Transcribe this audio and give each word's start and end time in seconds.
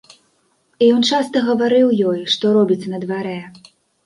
І 0.85 0.87
ён 0.95 1.01
часта 1.17 1.43
гаварыў 1.49 1.93
ёй, 2.13 2.23
што 2.37 2.55
робіцца 2.57 2.87
на 2.97 3.03
дварэ. 3.05 3.37